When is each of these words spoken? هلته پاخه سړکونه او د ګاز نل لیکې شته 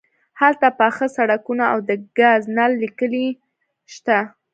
هلته 0.39 0.67
پاخه 0.79 1.07
سړکونه 1.17 1.63
او 1.73 1.79
د 1.89 1.91
ګاز 2.19 2.41
نل 2.55 2.71
لیکې 2.81 3.23
شته 3.93 4.17